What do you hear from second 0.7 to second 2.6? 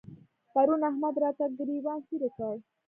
احمد راته ګرېوان څيرې کړ.